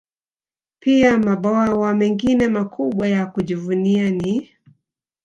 Pia 0.79 1.17
mabwawa 1.17 1.93
mengine 1.93 2.47
makubwa 2.47 3.07
ya 3.07 3.25
kujivunia 3.25 4.11
ni 4.11 4.49